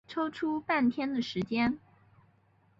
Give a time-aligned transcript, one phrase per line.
[0.07, 1.77] 抽出半天的时间